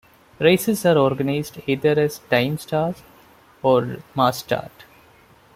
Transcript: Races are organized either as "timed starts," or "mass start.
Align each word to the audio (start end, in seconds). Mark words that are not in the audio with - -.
Races 0.39 0.83
are 0.83 0.97
organized 0.97 1.59
either 1.67 1.91
as 1.99 2.21
"timed 2.31 2.59
starts," 2.61 3.03
or 3.61 3.97
"mass 4.15 4.39
start. 4.39 4.71